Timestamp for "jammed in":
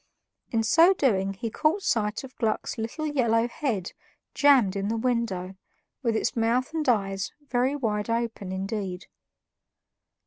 4.33-4.87